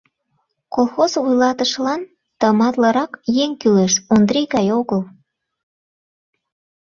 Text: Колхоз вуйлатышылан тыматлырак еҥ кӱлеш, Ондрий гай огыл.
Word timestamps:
Колхоз 0.73 1.11
вуйлатышылан 1.23 2.01
тыматлырак 2.39 3.11
еҥ 3.43 3.51
кӱлеш, 3.61 3.93
Ондрий 4.13 4.47
гай 4.53 4.67
огыл. 4.79 5.01